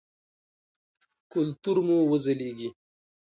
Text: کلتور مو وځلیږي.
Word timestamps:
کلتور 1.31 1.77
مو 1.87 1.97
وځلیږي. 2.11 2.69